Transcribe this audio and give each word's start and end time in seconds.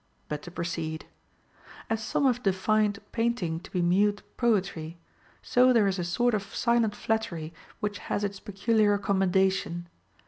15. 0.23 0.23
But 0.29 0.41
to 0.41 0.49
proceed. 0.49 1.05
As 1.87 2.01
some 2.03 2.25
have 2.25 2.41
defined 2.41 2.97
painting 3.11 3.59
to 3.59 3.69
be 3.69 3.83
mute 3.83 4.23
poetry, 4.35 4.97
so 5.43 5.71
there 5.71 5.85
is 5.85 5.99
a 5.99 6.03
sort 6.03 6.33
of 6.33 6.55
silent 6.55 6.95
flattery 6.95 7.53
which 7.81 7.99
has 7.99 8.23
its 8.23 8.39
peculiar 8.39 8.97
commendation. 8.97 9.87